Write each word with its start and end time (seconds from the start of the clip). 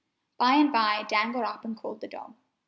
By 0.39 0.55
and 0.55 0.71
by 0.71 1.03
Dan 1.03 1.31
got 1.31 1.43
up 1.43 1.63
and 1.63 1.77
called 1.77 2.01
the 2.01 2.07
dog. 2.07 2.33